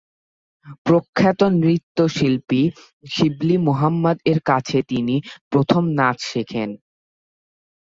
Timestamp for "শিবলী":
3.05-3.55